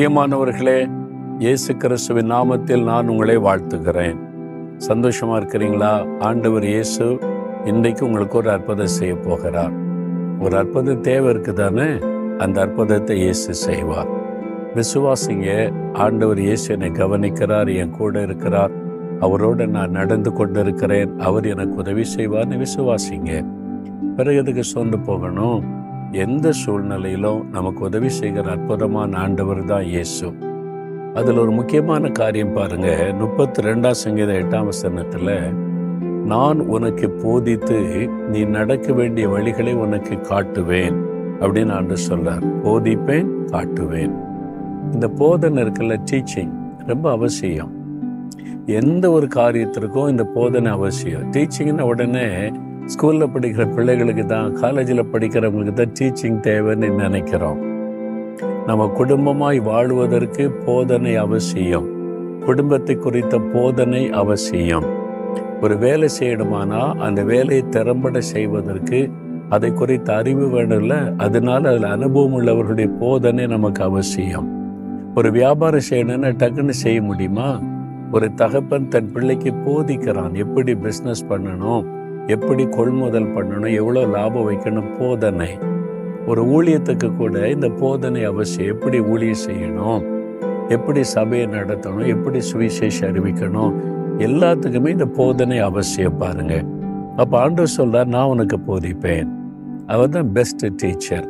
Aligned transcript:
பிரியமானவர்களே 0.00 0.90
இயேசு 1.38 1.76
கிறிஸ்துவின் 1.76 2.32
நாமத்தில் 2.32 2.82
நான் 2.82 3.08
உங்களை 3.08 3.36
வாழ்த்துகிறேன். 3.38 4.16
சந்தோஷமா 4.88 5.36
இருக்கிறீங்களா? 5.36 6.18
ஆண்டவர் 6.18 6.64
இயேசு 6.64 7.18
இன்றைக்கு 7.64 8.06
உங்களுக்கு 8.06 8.36
ஒரு 8.36 8.50
அற்புதம் 8.50 8.86
செய்ய 8.86 9.14
போகிறார். 9.14 9.70
ஒரு 10.40 10.56
அற்புதம் 10.56 11.00
தேவை 11.00 11.34
இருக்குதானே? 11.34 12.04
அந்த 12.38 12.60
அற்புதத்தை 12.60 13.16
இயேசு 13.16 13.54
செய்வார். 13.54 14.06
விசுவாசிங்க 14.74 15.72
ஆண்டவர் 15.92 16.38
இயேசு 16.38 16.72
என்னை 16.72 16.90
கவனிக்கிறார் 16.90 17.76
என் 17.76 17.90
கூட 17.90 18.22
இருக்கிறார். 18.22 18.70
அவரோட 19.20 19.66
நான் 19.66 19.90
நடந்து 19.90 20.32
கொண்டிருக்கிறேன். 20.32 21.18
அவர் 21.18 21.46
எனக்கு 21.46 21.74
உதவி 21.74 22.04
செய்வார்னு 22.16 22.64
விசுவாசிங்க. 22.64 23.44
பிறகு 24.16 24.36
எதுக்கு 24.36 24.62
சொந்து 24.74 25.04
போகணும்? 25.04 25.79
எந்த 26.12 26.52
சூழ்நிலையிலும் 26.52 27.50
நமக்கு 27.50 27.84
உதவி 27.84 28.08
செய்கிற 28.08 28.50
அற்புதமான 28.50 29.18
ஆண்டவர் 29.18 29.64
தான் 29.64 29.82
இயேசு. 29.82 30.32
அதில் 31.14 31.38
ஒரு 31.38 31.50
முக்கியமான 31.50 32.08
காரியம் 32.08 32.52
பாருங்க. 32.52 33.12
முப்பத்தி 33.18 33.62
ரெண்டாம் 33.62 33.90
சங்கீத 33.90 34.32
எட்டாம் 34.32 34.64
வசனத்தில் 34.64 35.52
நான் 36.24 36.60
உனக்கு 36.60 37.10
போதித்து 37.10 38.08
நீ 38.08 38.44
நடக்க 38.44 38.92
வேண்டிய 38.92 39.28
வழிகளை 39.28 39.74
உனக்கு 39.74 40.14
காட்டுவேன் 40.14 41.04
அப்படின்னு 41.40 41.72
ஆண்டு 41.72 41.94
சொல்றார். 42.10 42.44
போதிப்பேன் 42.62 43.28
காட்டுவேன். 43.46 44.14
இந்த 44.92 45.08
போதனை 45.08 45.62
இருக்குல்ல 45.62 45.96
டீச்சிங் 46.10 46.52
ரொம்ப 46.86 47.10
அவசியம். 47.10 47.70
எந்த 48.66 49.10
ஒரு 49.10 49.28
காரியத்திற்கும் 49.34 50.08
இந்த 50.08 50.24
போதனை 50.24 50.72
அவசியம். 50.72 51.30
டீச்சிங்னு 51.30 51.80
உடனே 51.80 52.50
ஸ்கூலில் 52.92 53.32
படிக்கிற 53.34 53.74
பிள்ளைகளுக்கு 53.74 54.26
தான் 54.26 54.52
காலேஜில் 54.52 55.10
படிக்கிறவங்களுக்கு 55.12 55.72
தான் 55.72 55.92
டீச்சிங் 55.98 56.38
தேவைன்னு 56.46 56.88
நினைக்கிறோம். 56.94 57.60
நம்ம 58.66 58.86
குடும்பமாய் 58.98 59.58
வாழ்வதற்கு 59.62 60.50
போதனை 60.50 61.16
அவசியம். 61.16 61.86
குடும்பத்தை 62.44 62.96
குறித்த 62.96 63.38
போதனை 63.38 64.10
அவசியம். 64.10 64.86
ஒரு 65.60 65.76
வேலை 65.78 66.08
செய்யணுமானா 66.20 66.94
அந்த 66.94 67.22
வேலையை 67.22 67.68
திறம்பட 67.68 68.20
செய்வதற்கு 68.20 69.10
அதை 69.48 69.70
குறித்த 69.72 70.14
அறிவு 70.14 70.46
வேணும்ல 70.46 71.16
அதனால 71.16 71.68
அதில் 71.68 71.88
அனுபவம் 71.96 72.34
உள்ளவர்களுடைய 72.38 72.88
போதனை 72.98 73.46
நமக்கு 73.46 73.82
அவசியம். 73.82 74.48
ஒரு 75.14 75.30
வியாபாரம் 75.32 75.88
செய்யணும்னா 75.90 76.32
டக்குன்னு 76.42 76.76
செய்ய 76.84 77.02
முடியுமா? 77.02 77.60
ஒரு 78.12 78.34
தகப்பன் 78.34 78.88
தன் 78.88 79.12
பிள்ளைக்கு 79.12 79.52
போதிக்கிறான் 79.66 80.32
எப்படி 80.34 80.72
பிஸ்னஸ் 80.74 81.26
பண்ணணும்? 81.28 81.84
எப்படி 82.26 82.68
கொள்முதல் 82.68 83.32
பண்ணணும் 83.34 83.76
எவ்வளோ 83.80 84.06
லாபம் 84.06 84.48
வைக்கணும் 84.48 84.90
போதனை. 84.98 85.58
ஒரு 86.26 86.42
ஊழியத்துக்கு 86.44 87.16
கூட 87.16 87.48
இந்த 87.48 87.68
போதனை 87.68 88.24
அவசியம். 88.24 88.68
எப்படி 88.68 89.00
ஊழியம் 89.00 89.44
செய்யணும் 89.46 90.02
எப்படி 90.68 91.02
சபையை 91.02 91.46
நடத்தணும் 91.46 92.06
எப்படி 92.06 92.40
சுவிசேஷம் 92.40 93.08
அறிவிக்கணும் 93.10 93.72
எல்லாத்துக்குமே 94.18 94.88
இந்த 94.88 95.04
போதனை 95.04 95.58
அவசியம் 95.58 96.16
பாருங்க. 96.16 96.64
அப்போ 97.16 97.38
ஆண்டவர் 97.38 97.76
சொல்றார் 97.78 98.12
நான் 98.14 98.32
உனக்கு 98.34 98.58
போதிப்பேன். 98.58 99.30
அவர் 99.86 100.08
தான் 100.08 100.32
பெஸ்ட் 100.32 100.66
டீச்சர் 100.82 101.26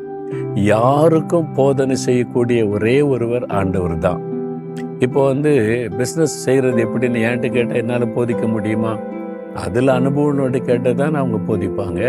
யாருக்கும் 0.54 1.52
போதனை 1.54 1.96
செய்யக்கூடிய 1.96 2.68
ஒரே 2.68 3.02
ஒருவர் 3.02 3.46
ஆண்டவர் 3.46 3.98
தான். 3.98 4.20
இப்போ 4.98 5.26
வந்து 5.26 5.52
பிஸ்னஸ் 5.98 6.34
செய்கிறது 6.44 6.84
எப்படின்னு 6.86 7.20
ஏன்ட்டு 7.28 7.48
கேட்டால் 7.48 7.76
என்னால் 7.76 8.14
போதிக்க 8.16 8.46
முடியுமா? 8.48 8.92
அதில் 9.54 9.88
அனுபவங்களோட 9.88 10.56
கேட்டால் 10.56 10.94
தான் 10.94 11.14
அவங்க 11.14 11.38
போதிப்பாங்க. 11.48 12.00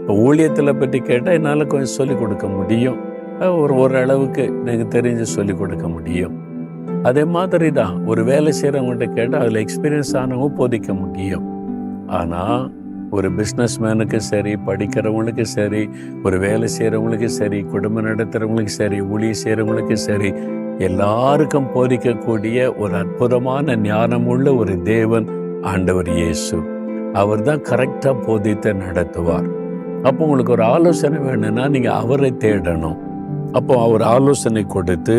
இப்போ 0.00 0.14
ஊழியத்தில் 0.14 0.78
பற்றி 0.78 1.00
கேட்டால் 1.00 1.34
என்னால் 1.34 1.66
கொஞ்சம் 1.66 1.94
சொல்லிக் 1.98 2.20
கொடுக்க 2.20 2.46
முடியும். 2.46 2.98
ஒரு 3.42 3.74
ஓரளவுக்கு 3.74 4.42
எனக்கு 4.42 4.98
தெரிஞ்சு 4.98 5.22
சொல்லிக் 5.22 5.58
கொடுக்க 5.58 5.88
முடியும். 5.88 6.34
அதே 7.02 7.24
மாதிரி 7.24 7.72
தான் 7.72 8.06
ஒரு 8.06 8.24
வேலை 8.24 8.52
செய்கிறவங்கள்ட்ட 8.60 9.14
கேட்டால் 9.14 9.40
அதில் 9.40 9.62
எக்ஸ்பீரியன்ஸ் 9.64 10.16
ஆனவங்க 10.16 10.48
போதிக்க 10.58 10.94
முடியும். 10.94 11.46
ஆனால் 12.06 12.70
ஒரு 13.12 13.30
பிஸ்னஸ் 13.30 13.80
மேனுக்கு 13.80 14.16
சரி 14.16 14.56
படிக்கிறவங்களுக்கு 14.66 15.42
சரி 15.42 15.88
ஒரு 16.22 16.38
வேலை 16.38 16.68
செய்கிறவங்களுக்கு 16.78 17.24
சரி 17.24 17.62
குடும்பம் 17.62 18.04
நடத்துகிறவங்களுக்கு 18.04 18.66
சரி 18.66 19.00
ஊழிய 19.00 19.34
செய்கிறவங்களுக்கு 19.44 19.92
சரி 19.92 20.32
எல்லாருக்கும் 20.78 21.68
போதிக்கக்கூடிய 21.74 22.76
ஒரு 22.78 22.94
அற்புதமான 22.96 23.76
ஞானமுள்ள 23.76 24.56
ஒரு 24.56 24.82
தேவன் 24.82 25.28
ஆண்டவர் 25.62 26.08
இயேசு. 26.08 26.56
அவர் 27.16 27.42
தான் 27.42 27.62
கரெக்டாக 27.70 28.14
போதித்து 28.26 28.72
நடத்துவார். 28.72 29.48
அப்போ 30.02 30.24
உங்களுக்கு 30.24 30.52
ஒரு 30.52 30.62
ஆலோசனை 30.62 31.18
வேணும்னா 31.18 31.68
நீங்கள் 31.68 31.92
அவரை 31.92 32.30
தேடணும். 32.44 32.98
அப்போ 33.52 33.74
அவர் 33.82 34.02
ஆலோசனை 34.02 34.62
கொடுத்து 34.64 35.16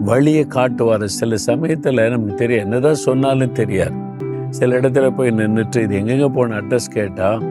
வழியை 0.00 0.44
காட்டுவார். 0.44 1.06
சில 1.06 1.36
சமயத்தில் 1.36 2.00
நமக்கு 2.10 2.34
தெரியும் 2.34 2.64
என்னதான் 2.64 3.04
சொன்னாலும் 3.06 3.52
தெரியாது. 3.52 3.96
சில 4.50 4.78
இடத்துல 4.80 5.10
போய் 5.16 5.30
நின்றுட்டு 5.30 5.82
இது 5.82 5.96
எங்கெங்கே 5.96 6.28
போன 6.28 6.56
அட்ரஸ் 6.60 6.90
கேட்டால் 6.90 7.42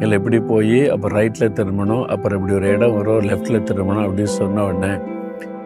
இல்லை 0.00 0.16
இப்படி 0.18 0.38
போய் 0.40 0.88
அப்புறம் 0.88 1.18
ரைட்டில் 1.18 1.54
திரும்பணும். 1.58 2.04
அப்புறம் 2.04 2.38
இப்படி 2.38 2.54
ஒரு 2.54 2.68
இடம் 2.68 2.94
வரும். 2.94 3.20
லெஃப்டில் 3.20 3.66
திரும்பணும். 3.70 4.04
அப்படின்னு 4.06 4.34
சொன்ன 4.38 4.64
உடனே 4.64 4.92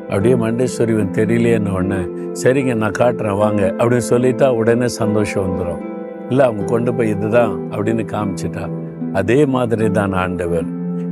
அப்படியே 0.08 0.34
மண்டேஸ்வரிவன் 0.34 1.14
தெரியலையேன்னு 1.18 1.72
உடனே 1.78 2.00
சரிங்க 2.42 2.74
நான் 2.74 2.98
காட்டுறேன். 2.98 3.38
வாங்க. 3.38 3.62
அப்படின்னு 3.78 4.08
சொல்லிட்டா 4.10 4.48
உடனே 4.48 4.88
சந்தோஷம் 4.88 5.44
வந்துடும் 5.46 5.82
இல்லை 6.30 6.46
அவங்க 6.46 6.64
கொண்டு 6.64 6.94
போய் 6.94 7.08
இதுதான் 7.08 7.58
அப்படின்னு 7.70 8.04
காமிச்சிட்டா. 8.14 8.70
அதே 9.12 9.44
மாதிரி 9.44 9.90
தான் 9.90 10.12
ஆண்டவர். 10.12 10.64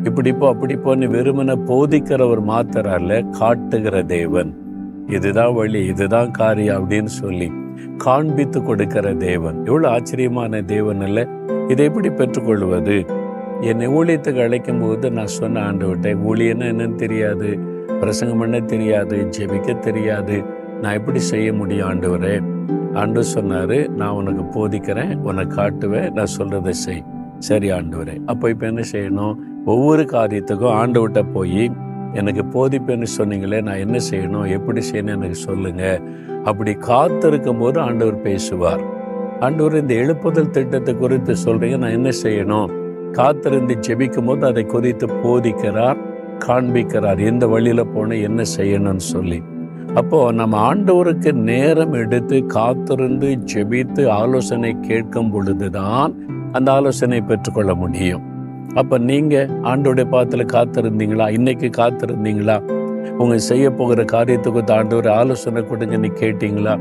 இப்படி 0.05 0.29
இப்போ 0.29 0.49
அப்படி 0.49 0.75
போன்னு 0.75 1.07
வெறுமனை 1.07 1.55
போதிக்கிறவர் 1.67 2.43
மாத்திரால 2.51 3.31
காட்டுகிற 3.31 4.03
தேவன். 4.03 4.57
இதுதான் 5.07 5.55
வழி 5.55 5.87
இதுதான் 5.87 6.31
காரியம் 6.31 6.79
அப்படின்னு 6.79 7.05
சொல்லி 7.05 7.53
காண்பித்து 7.97 8.63
கொடுக்கிற 8.63 9.15
தேவன். 9.15 9.65
எவ்வளவு 9.65 9.95
ஆச்சரியமான 9.95 10.63
தேவன் 10.63 11.01
அல்ல. 11.01 11.27
இதை 11.69 11.85
எப்படி 11.87 12.11
பெற்றுக்கொள்வது? 12.11 13.07
என்னை 13.61 13.89
ஊழியத்துக்கு 13.89 14.43
அழைக்கும் 14.43 14.81
போது 14.81 15.11
நான் 15.11 15.27
சொன்ன 15.27 15.63
ஆண்டு 15.63 15.89
விட்டேன் 15.89 16.19
ஊழியன்னு 16.19 16.67
என்னன்னு 16.73 16.95
தெரியாது 16.95 17.59
பிரசங்கம் 18.01 18.39
பண்ண 18.39 18.61
தெரியாது 18.61 19.29
ஜெபிக்க 19.39 19.79
தெரியாது. 19.79 20.45
நான் 20.83 20.93
எப்படி 20.93 21.19
செய்ய 21.19 21.53
முடியும் 21.53 21.89
ஆண்டவரே? 21.91 22.56
ஆண்டு 22.97 23.23
சொன்னாரு 23.35 23.89
நான் 23.89 24.11
உனக்கு 24.11 24.45
போதிக்கிறேன் 24.57 25.15
உனக்கு 25.17 25.55
காட்டுவேன் 25.57 26.11
நான் 26.11 26.35
சொல்றதை 26.39 26.75
செய். 26.85 27.05
சரி 27.39 27.71
ஆண்டவரே. 27.71 28.15
அப்போ 28.27 28.49
இப்போ 28.49 28.67
என்ன 28.67 28.83
செய்யணும்? 28.93 29.35
ஒவ்வொரு 29.65 30.03
காரியத்துக்கும் 30.03 30.77
ஆண்டு 30.81 31.01
விட்ட 31.01 31.23
போய் 31.23 31.65
எனக்கு 32.13 32.43
போதிப்பேன்னு 32.55 33.09
சொன்னீங்களே 33.19 33.59
நான் 33.63 33.77
என்ன 33.77 33.99
செய்யணும்? 34.11 34.47
எப்படி 34.49 34.81
செய்யணும் 34.93 35.17
எனக்கு 35.19 35.35
சொல்லுங்க. 35.35 36.01
அப்படி 36.45 36.73
காத்திருக்கும் 36.73 37.59
போது 37.59 37.81
ஆண்டவர் 37.81 38.23
பேசுவார். 38.23 38.83
ஆண்டவர் 39.41 39.81
இந்த 39.81 39.95
எழுப்புதல் 39.95 40.51
திட்டத்தை 40.51 40.95
குறித்து 40.95 41.35
சொல்றீங்க 41.45 41.79
நான் 41.79 41.97
என்ன 41.99 42.11
செய்யணும்? 42.23 42.71
காத்திருந்து 43.13 43.75
ஜெபிக்கும் 43.89 44.27
போது 44.27 44.47
அதை 44.47 44.65
குறித்து 44.65 45.07
போதிக்கிறார் 45.07 46.01
காண்பிக்கிறார். 46.47 47.21
எந்த 47.25 47.47
வழியில 47.47 47.85
போன 47.85 48.17
என்ன 48.17 48.43
செய்யணும்னு 48.57 49.05
சொல்லி. 49.13 49.43
அப்போ 49.97 50.33
நம்ம 50.33 50.75
ஆண்டவருக்கு 50.75 51.33
நேரம் 51.33 51.93
எடுத்து 51.93 52.47
காத்திருந்து 52.47 53.29
ஜெபித்து 53.53 54.07
ஆலோசனை 54.07 54.77
கேட்கும் 54.81 55.31
பொழுதுதான் 55.31 56.15
அந்த 56.53 56.73
ஆலோசனை 56.73 57.21
பெற்றுக்கொள்ள 57.21 57.75
முடியும். 57.75 58.25
அப்ப 58.75 58.99
நீங்க 58.99 59.49
ஆண்டோடைய 59.63 60.07
பாத்துல 60.11 60.45
காத்திருந்தீங்களா? 60.53 61.31
இன்னைக்கு 61.31 61.71
காத்திருந்தீங்களா? 61.77 62.57
உங்க 63.19 63.39
செய்ய 63.39 63.71
போகிற 63.71 64.03
காரியத்துக்கு 64.13 64.73
ஆண்டவர் 64.73 65.09
ஆலோசனை 65.09 65.63
கொடுங்கன்னு 65.63 66.11
கேட்டீங்களா? 66.21 66.75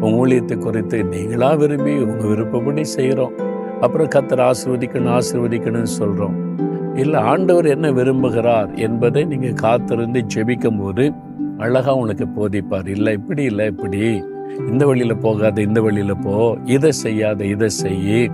உங்க 0.00 0.26
ஊழியத்தை 0.26 0.58
குறித்து 0.58 1.04
நீங்களா 1.04 1.54
விரும்பி 1.54 1.94
உங்க 1.98 2.24
விருப்பப்படி 2.26 2.84
செய்கிறோம் 2.84 3.32
அப்புறம் 3.80 4.08
கத்தர் 4.14 4.50
ஆசிர்வதிக்கணும் 4.50 5.14
ஆசிர்வதிக்கணும்னு 5.18 5.94
சொல்றோம். 6.00 6.36
இல்லை 6.94 7.20
ஆண்டவர் 7.20 7.66
என்ன 7.66 7.90
விரும்புகிறார் 7.90 8.74
என்பதை 8.74 9.24
நீங்க 9.24 9.48
காத்திருந்து 9.50 10.20
ஜெபிக்கும் 10.34 10.78
போது 10.78 11.12
அழகா 11.58 11.94
உனக்கு 11.94 12.26
போதிப்பார். 12.38 12.86
இல்லை 12.86 13.12
இப்படி 13.12 13.42
இல்லை 13.42 13.66
இப்படி. 13.66 14.22
இந்த 14.68 14.86
வழியில் 14.86 15.16
போகாத 15.16 15.60
இந்த 15.60 15.80
வழியில் 15.80 16.16
போ. 16.16 16.56
இதை 16.64 16.92
செய்யாத 16.92 17.44
இதை 17.44 17.68
செய். 17.68 18.30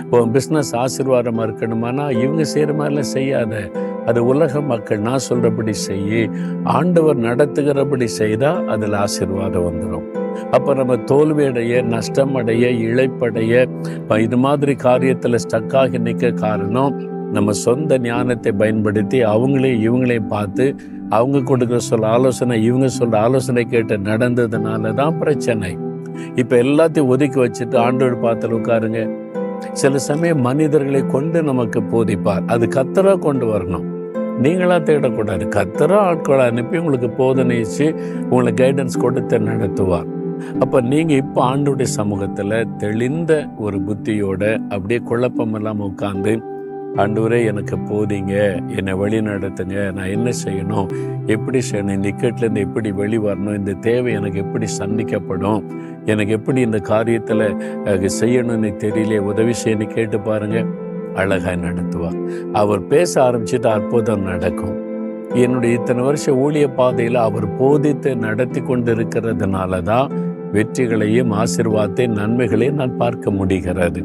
இப்போ 0.00 0.18
பிஸ்னஸ் 0.26 0.72
ஆசீர்வாதமாக 0.76 1.46
இருக்கணுமானா 1.48 2.04
இவங்க 2.10 2.44
செய்கிற 2.44 2.72
மாதிரிலாம் 2.72 3.12
செய்யாத. 3.16 3.54
அது 4.06 4.26
உலக 4.26 4.60
மக்கள் 4.60 5.00
நான் 5.00 5.26
சொல்கிறபடி 5.28 5.72
செய். 5.72 6.28
ஆண்டவர் 6.62 7.18
நடத்துகிறபடி 7.18 8.04
செய்தால் 8.04 8.66
அதில் 8.66 8.92
ஆசீர்வாதம் 8.92 9.66
வந்துடும் 9.68 10.08
அப்போ 10.50 10.74
நம்ம 10.74 10.94
தோல்வியடைய 10.96 11.82
நஷ்டம் 11.82 12.34
அடைய 12.34 12.68
இழைப்படைய 12.68 13.66
இது 14.18 14.36
மாதிரி 14.36 14.74
காரியத்தில் 14.84 15.42
ஸ்டக்காகி 15.48 15.98
நிற்க 15.98 16.30
காரணம் 16.30 16.94
நம்ம 17.36 17.52
சொந்த 17.64 17.98
ஞானத்தை 17.98 18.50
பயன்படுத்தி 18.62 19.18
அவங்களையும் 19.34 19.82
இவங்களையும் 19.86 20.32
பார்த்து 20.34 20.64
அவங்க 21.18 21.38
கொடுக்குற 21.50 21.76
சொல்ல 21.76 22.10
ஆலோசனை 22.16 22.56
இவங்க 22.68 22.88
சொல்ற 22.98 23.16
ஆலோசனை 23.26 23.64
கேட்டு 23.64 23.96
நடந்ததுனால 24.10 24.92
தான் 25.00 25.18
பிரச்சனை. 25.18 25.70
இப்போ 26.40 26.54
எல்லாத்தையும் 26.64 27.10
ஒதுக்கி 27.14 27.38
வச்சுட்டு 27.44 27.76
ஆண்டோடு 27.86 28.16
பார்த்து 28.20 28.54
உட்காருங்க. 28.58 29.00
சில 29.72 29.98
சமயம் 30.08 30.44
மனிதர்களை 30.48 31.02
கொண்டு 31.06 31.42
நமக்கு 31.42 31.80
போதிப்பார். 31.92 32.44
அது 32.46 32.64
கத்தராக 32.68 33.18
கொண்டு 33.18 33.46
வரணும். 33.52 33.86
நீங்களாக 34.44 34.80
தேடக்கூடாது. 34.88 35.44
கத்தரா 35.58 35.98
ஆட்களை 36.10 36.44
அனுப்பி 36.52 36.76
உங்களுக்கு 36.78 37.10
போதனைச்சு 37.20 37.86
உங்களை 38.30 38.52
கைடன்ஸ் 38.62 39.02
கொடுத்து 39.04 39.38
நடத்துவார். 39.50 40.08
அப்போ 40.62 40.78
நீங்கள் 40.92 41.20
இப்போ 41.22 41.40
ஆண்டுடைய 41.50 41.88
சமூகத்தில் 41.98 42.56
தெளிந்த 42.78 43.32
ஒரு 43.58 43.78
புத்தியோட 43.88 44.44
அப்படியே 44.74 45.00
குழப்பம் 45.10 45.54
இல்லாமல் 45.58 45.88
உட்காந்து 45.90 46.32
ஆண்டவரே 47.00 47.44
எனக்கு 47.44 47.76
போதிங்க. 47.90 48.34
என்னை 48.76 48.92
வழி 48.92 49.20
நடத்துங்க. 49.20 49.92
நான் 49.96 50.10
என்ன 50.16 50.30
செய்யணும்? 50.44 50.88
எப்படி 51.26 51.60
செய்யணும்? 51.70 51.94
இந்த 51.98 52.08
இக்கட்லேருந்து 52.12 52.64
எப்படி 52.66 52.92
வெளி 52.92 53.18
வரணும்? 53.18 53.56
இந்த 53.60 53.72
தேவை 53.72 54.12
எனக்கு 54.12 54.38
எப்படி 54.38 54.66
சந்திக்கப்படும்? 54.80 55.62
எனக்கு 56.04 56.32
எப்படி 56.32 56.60
இந்த 56.60 56.80
காரியத்தில் 56.90 57.46
செய்யணும்னு 58.20 58.72
தெரியல 58.84 59.18
உதவி 59.18 59.54
செய்யணும் 59.64 59.94
கேட்டு 59.94 60.20
பாருங்க. 60.20 60.64
அழகாக 61.14 61.56
நடத்துவார் 61.56 62.20
அவர் 62.52 62.86
பேச 62.92 63.12
ஆரம்பிச்சுட்டு 63.30 63.70
அற்புதம் 63.76 64.28
நடக்கும். 64.30 64.76
என்னுடைய 65.34 65.78
இத்தனை 65.78 66.02
வருஷ 66.04 66.34
ஊழிய 66.44 66.66
பாதையில் 66.74 67.18
அவர் 67.26 67.56
போதித்து 67.56 68.16
நடத்தி 68.16 68.60
கொண்டு 68.60 68.94
இருக்கிறதுனால 68.94 69.82
தான் 69.82 70.12
வெற்றிகளையும் 70.52 71.32
ஆசிர்வாதத்தையும் 71.42 72.18
நன்மைகளையும் 72.20 72.80
நான் 72.80 72.96
பார்க்க 72.96 73.30
முடிகிறது. 73.30 74.02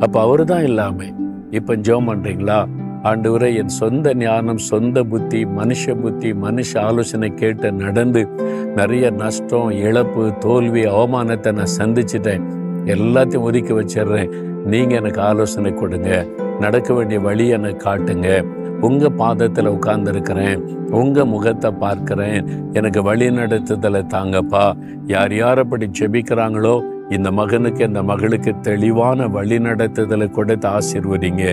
அப்போ 0.00 0.20
அவர் 0.20 0.44
தான் 0.44 0.62
இல்லாமல் 0.62 1.19
இப்போ 1.50 1.76
ஜோம் 1.76 2.08
பண்ணுறீங்களா 2.08 2.66
ஆண்டவரை 3.02 3.56
என் 3.56 3.68
சொந்த 3.68 4.14
ஞானம் 4.14 4.58
சொந்த 4.58 5.04
புத்தி 5.04 5.44
மனுஷ 5.44 6.00
புத்தி 6.00 6.32
மனுஷ 6.32 6.78
ஆலோசனை 6.78 7.34
கேட்டு 7.34 7.72
நடந்து 7.72 8.28
நிறைய 8.74 9.10
நஷ்டம் 9.10 9.70
இழப்பு 9.70 10.32
தோல்வி 10.38 10.84
அவமானத்தை 10.84 11.52
நான் 11.52 11.76
சந்திச்சிட்டேன். 11.78 12.42
எல்லாத்தையும் 12.84 13.46
ஒதுக்கி 13.48 13.72
வச்சிடுறேன். 13.72 14.30
நீங்கள் 14.66 14.98
எனக்கு 14.98 15.20
ஆலோசனை 15.20 15.74
கொடுங்க. 15.74 16.26
நடக்க 16.60 16.94
வேண்டிய 16.94 17.20
வழி 17.20 17.48
எனக்கு 17.48 17.90
காட்டுங்க. 17.90 18.44
உங்கள் 18.80 19.16
பாதத்தில் 19.16 19.66
உட்கார்ந்துருக்கிறேன். 19.66 20.60
உங்கள் 20.90 21.24
முகத்தை 21.24 21.70
பார்க்கிறேன். 21.70 22.72
எனக்கு 22.72 23.02
வழி 23.02 23.28
நடத்துதலை 23.30 24.02
தாங்கப்பா. 24.14 24.72
யார் 25.06 25.34
யார் 25.34 25.58
அப்படி 25.58 25.90
ஜெபிக்கிறாங்களோ 26.00 26.82
இந்த 27.10 27.30
மகனுக்கு 27.30 27.86
இந்த 27.86 28.02
மகளுக்கு 28.02 28.60
தெளிவான 28.60 29.28
வழி 29.28 29.58
நடத்துதலை 29.58 30.30
கொடுத்து 30.30 30.68
ஆசிர்வதிங்க. 30.68 31.44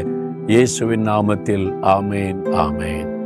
இயேசுவின் 0.48 1.08
நாமத்தில் 1.08 1.68
ஆமேன் 1.82 2.42
ஆமேன். 2.66 3.17